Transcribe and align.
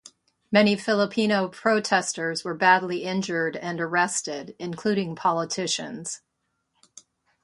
Many 0.51 0.75
Filipino 0.77 1.47
protesters 1.47 2.43
were 2.43 2.55
badly 2.55 3.03
injured 3.03 3.55
and 3.57 3.79
arrested, 3.79 4.55
including 4.57 5.15
politicians. 5.15 6.21